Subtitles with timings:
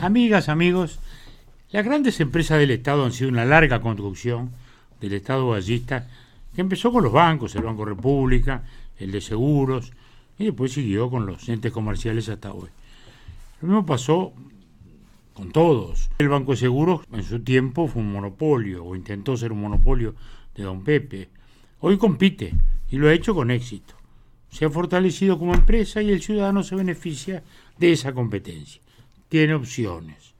[0.00, 0.98] Amigas, amigos,
[1.70, 4.50] las grandes empresas del Estado han sido una larga construcción
[4.98, 6.08] del Estado ballista
[6.54, 8.64] que empezó con los bancos, el Banco República,
[8.98, 9.92] el de Seguros,
[10.38, 12.70] y después siguió con los entes comerciales hasta hoy.
[13.60, 14.32] Lo mismo pasó
[15.34, 16.08] con todos.
[16.16, 20.14] El Banco de Seguros en su tiempo fue un monopolio, o intentó ser un monopolio
[20.54, 21.28] de don Pepe.
[21.80, 22.54] Hoy compite
[22.90, 23.94] y lo ha hecho con éxito.
[24.48, 27.42] Se ha fortalecido como empresa y el ciudadano se beneficia
[27.78, 28.80] de esa competencia.
[29.30, 30.34] Tiene opciones.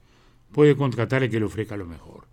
[0.51, 2.27] Puede contratar a que le ofrezca lo mejor.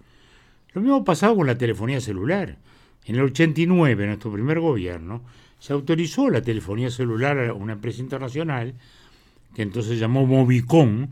[0.75, 2.59] Lo mismo ha pasado con la telefonía celular.
[3.07, 5.23] En el 89, en nuestro primer gobierno,
[5.59, 8.75] se autorizó la telefonía celular a una empresa internacional
[9.55, 11.11] que entonces se llamó Movicon,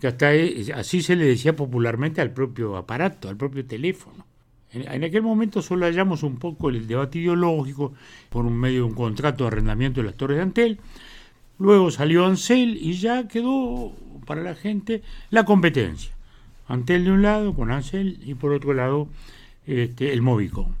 [0.00, 0.30] que hasta
[0.74, 4.26] así se le decía popularmente al propio aparato, al propio teléfono.
[4.72, 7.92] En, aquel momento solo hallamos un poco el debate ideológico
[8.28, 10.80] por un medio de un contrato de arrendamiento de las torres de Antel.
[11.58, 13.92] Luego salió Ansel y ya quedó
[14.24, 16.12] para la gente la competencia.
[16.66, 19.08] Antel de un lado con Ansel y por otro lado
[19.66, 20.76] este, el Movicon.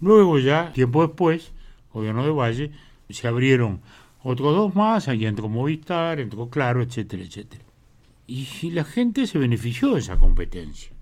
[0.00, 1.52] Luego ya, tiempo después,
[1.92, 2.72] gobierno de Valle,
[3.08, 3.80] se abrieron
[4.22, 7.64] otros dos más, ahí entró Movistar, entró Claro, etcétera, etcétera.
[8.26, 10.92] Y, y la gente se benefició de esa competencia.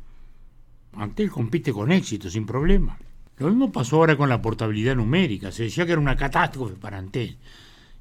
[0.94, 2.98] Antel compite con éxito, sin problema.
[3.36, 5.52] Lo mismo pasó ahora con la portabilidad numérica.
[5.52, 7.38] Se decía que era una catástrofe para Antel.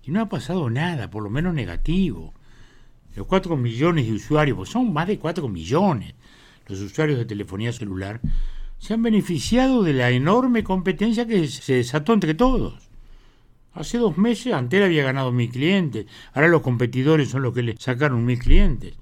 [0.03, 2.33] Y no ha pasado nada, por lo menos negativo.
[3.19, 6.15] Los 4 millones de usuarios, pues son más de 4 millones
[6.67, 8.21] los usuarios de telefonía celular,
[8.77, 12.87] se han beneficiado de la enorme competencia que se desató entre todos.
[13.73, 17.75] Hace dos meses Antel había ganado mil clientes, ahora los competidores son los que le
[17.77, 18.93] sacaron mil clientes.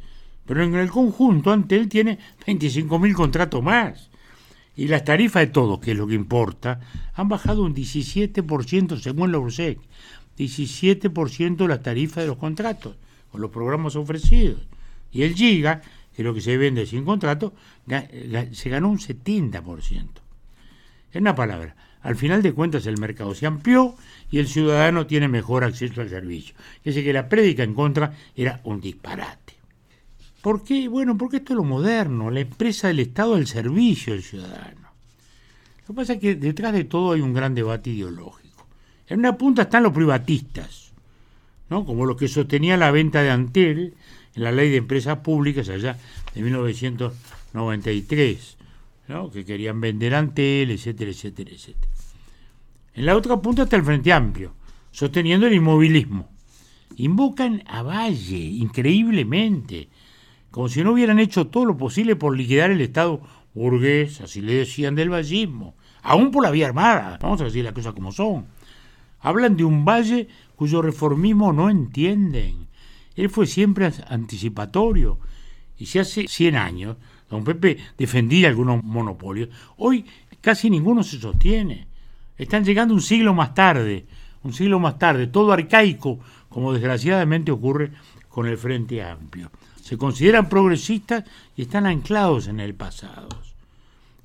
[0.48, 4.10] Pero en el conjunto Antel tiene 25.000 contratos más.
[4.76, 6.80] Y las tarifas de todos, que es lo que importa,
[7.14, 9.78] han bajado un 17% según la URSEC.
[10.40, 12.96] 17% las tarifas de los contratos,
[13.32, 14.62] con los programas ofrecidos.
[15.12, 15.82] Y el Giga,
[16.16, 17.54] que es lo que se vende sin contrato,
[18.52, 20.08] se ganó un 70%.
[21.14, 23.96] En una palabra, al final de cuentas el mercado se amplió
[24.30, 26.56] y el ciudadano tiene mejor acceso al servicio.
[26.84, 29.56] Ese que la prédica en contra era un disparate.
[30.42, 30.88] ¿Por qué?
[30.88, 34.88] Bueno, porque esto es lo moderno, la empresa del Estado al servicio del ciudadano.
[35.82, 38.68] Lo que pasa es que detrás de todo hay un gran debate ideológico.
[39.08, 40.87] En una punta están los privatistas,
[41.70, 41.86] ¿no?
[41.86, 43.94] como los que sostenían la venta de Antel
[44.36, 45.98] en la ley de empresas públicas allá
[46.34, 48.58] de 1993,
[49.08, 49.30] ¿no?
[49.32, 51.92] que querían vender Antel, etcétera, etcétera, etcétera.
[52.94, 54.54] En la otra punta está el Frente Amplio,
[54.92, 56.30] sosteniendo el inmovilismo.
[56.96, 59.90] Invocan a Valle, increíblemente
[60.58, 63.22] como si no hubieran hecho todo lo posible por liquidar el Estado
[63.54, 67.74] burgués, así le decían del vallismo, aún por la vía armada, vamos a decir las
[67.74, 68.48] cosas como son.
[69.20, 72.68] Hablan de un valle cuyo reformismo no entienden.
[73.16, 75.20] Él fue siempre anticipatorio.
[75.78, 76.98] Y si hace 100 años
[77.30, 80.06] don Pepe defendía algunos monopolios, hoy
[80.42, 81.88] casi ninguno se sostiene.
[82.38, 84.06] Están llegando un siglo más tarde,
[84.44, 87.92] un siglo más tarde, todo arcaico, como desgraciadamente ocurre
[88.30, 89.52] con el Frente Amplio
[89.88, 91.24] se consideran progresistas
[91.56, 93.30] y están anclados en el pasado.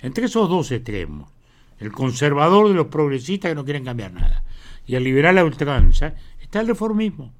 [0.00, 1.30] Entre esos dos extremos,
[1.78, 4.42] el conservador de los progresistas que no quieren cambiar nada
[4.86, 7.32] y el liberal a ultranza, está el reformismo.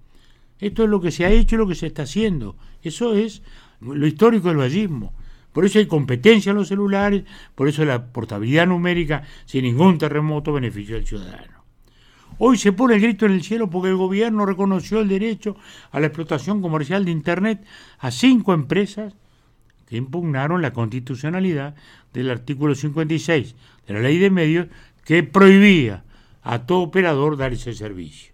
[0.58, 2.56] Esto es lo que se ha hecho y lo que se está haciendo.
[2.82, 3.42] Eso es
[3.80, 5.12] lo histórico del vallismo.
[5.52, 10.52] Por eso hay competencia en los celulares, por eso la portabilidad numérica sin ningún terremoto
[10.52, 11.62] beneficia al ciudadano.
[12.38, 15.56] Hoy se pone el grito en el cielo porque el gobierno reconoció el derecho
[15.91, 17.64] a la explotación comercial de Internet
[17.98, 19.14] a cinco empresas
[19.86, 21.75] que impugnaron la constitucionalidad
[22.14, 23.54] del artículo 56
[23.86, 24.69] de la ley de medios
[25.04, 26.04] que prohibía
[26.42, 28.32] a todo operador dar ese servicio.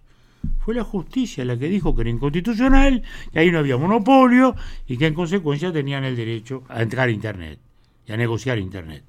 [0.61, 3.03] Fue la justicia la que dijo que era inconstitucional,
[3.33, 4.55] que ahí no había monopolio
[4.87, 7.59] y que en consecuencia tenían el derecho a entrar a Internet
[8.07, 9.05] y a negociar Internet.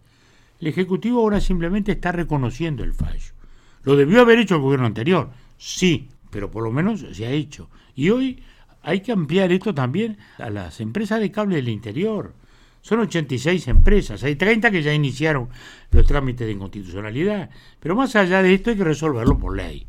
[0.59, 3.33] El Ejecutivo ahora simplemente está reconociendo el fallo.
[3.83, 5.29] ¿Lo debió haber hecho el gobierno anterior?
[5.57, 7.69] Sí, pero por lo menos se ha hecho.
[7.95, 8.43] Y hoy
[8.81, 12.33] hay que ampliar esto también a las empresas de cable del interior.
[12.81, 15.49] Son 86 empresas, hay 30 que ya iniciaron
[15.91, 17.49] los trámites de inconstitucionalidad,
[17.79, 19.87] pero más allá de esto hay que resolverlo por ley.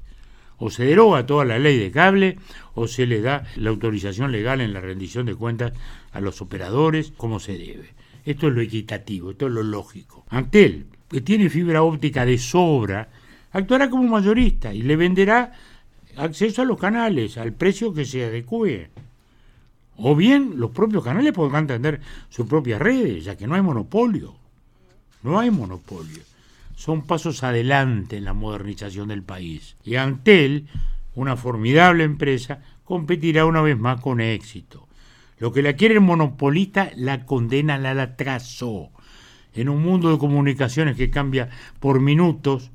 [0.59, 2.37] O se deroga toda la ley de cable
[2.75, 5.73] o se le da la autorización legal en la rendición de cuentas
[6.13, 7.95] a los operadores como se debe.
[8.25, 10.27] Esto es lo equitativo, esto es lo lógico.
[10.29, 13.09] Antel, que tiene fibra óptica de sobra,
[13.53, 15.53] actuará como mayorista y le venderá
[16.17, 18.91] acceso a los canales al precio que se adecue.
[20.03, 24.35] O bien los propios canales podrán tener sus propias redes, ya que no hay monopolio.
[25.23, 26.23] No hay monopolio.
[26.75, 29.77] Son pasos adelante en la modernización del país.
[29.85, 30.67] Y Antel,
[31.15, 34.89] una formidable empresa, competirá una vez más con éxito.
[35.39, 38.91] Lo que la quieren monopolista la condena al atraso.
[39.53, 42.71] En un mundo de comunicaciones que cambia por minutos,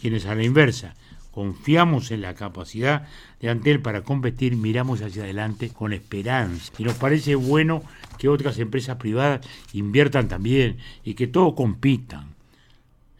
[0.00, 0.94] quienes a la inversa
[1.30, 3.06] confiamos en la capacidad
[3.40, 6.72] de Antel para competir, miramos hacia adelante con esperanza.
[6.78, 7.82] Y nos parece bueno
[8.18, 12.34] que otras empresas privadas inviertan también y que todos compitan.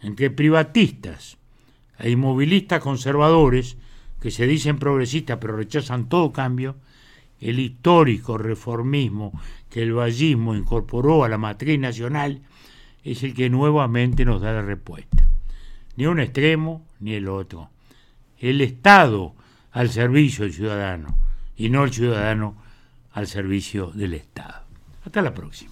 [0.02, 1.36] Entre privatistas
[1.98, 3.76] e inmovilistas conservadores,
[4.20, 6.76] que se dicen progresistas pero rechazan todo cambio,
[7.40, 9.32] el histórico reformismo
[9.70, 12.42] que el vallismo incorporó a la matriz nacional
[13.02, 15.26] es el que nuevamente nos da la respuesta.
[15.96, 17.70] Ni un extremo ni el otro.
[18.40, 19.34] El Estado
[19.70, 21.16] al servicio del ciudadano
[21.56, 22.56] y no el ciudadano
[23.12, 24.62] al servicio del Estado.
[25.04, 25.68] Hasta la próxima.